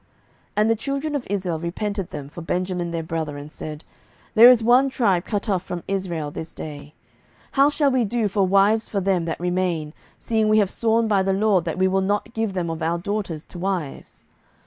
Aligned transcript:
07:021:006 0.01 0.09
And 0.57 0.69
the 0.71 0.75
children 0.75 1.15
of 1.15 1.27
Israel 1.29 1.59
repented 1.59 2.09
them 2.09 2.27
for 2.27 2.41
Benjamin 2.41 2.89
their 2.89 3.03
brother, 3.03 3.37
and 3.37 3.51
said, 3.51 3.83
There 4.33 4.49
is 4.49 4.63
one 4.63 4.89
tribe 4.89 5.25
cut 5.25 5.47
off 5.47 5.61
from 5.61 5.83
Israel 5.87 6.31
this 6.31 6.55
day. 6.55 6.95
07:021:007 7.49 7.49
How 7.51 7.69
shall 7.69 7.91
we 7.91 8.05
do 8.05 8.27
for 8.27 8.41
wives 8.47 8.89
for 8.89 8.99
them 8.99 9.25
that 9.25 9.39
remain, 9.39 9.93
seeing 10.17 10.49
we 10.49 10.57
have 10.57 10.71
sworn 10.71 11.07
by 11.07 11.21
the 11.21 11.33
LORD 11.33 11.65
that 11.65 11.77
we 11.77 11.87
will 11.87 12.01
not 12.01 12.33
give 12.33 12.53
them 12.53 12.71
of 12.71 12.81
our 12.81 12.97
daughters 12.97 13.43
to 13.43 13.59
wives? 13.59 14.23